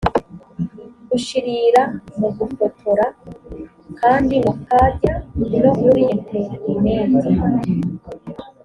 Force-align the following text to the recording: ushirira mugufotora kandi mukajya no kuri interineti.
ushirira 1.15 1.81
mugufotora 2.19 3.05
kandi 3.99 4.33
mukajya 4.45 5.13
no 5.63 5.71
kuri 5.81 6.01
interineti. 6.15 7.73